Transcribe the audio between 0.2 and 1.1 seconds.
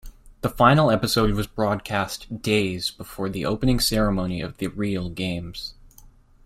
The final